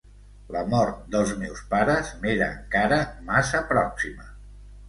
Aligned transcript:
La 0.53 0.61
mort 0.69 1.03
dels 1.15 1.33
meus 1.43 1.61
pares 1.75 2.09
m'era 2.23 2.49
encara 2.57 2.99
massa 3.31 3.63
pròxima. 3.75 4.31